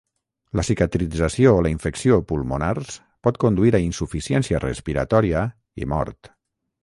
[0.59, 2.95] La cicatrització o la infecció pulmonars
[3.27, 5.47] pot conduir a insuficiència respiratòria
[5.85, 6.33] i mort.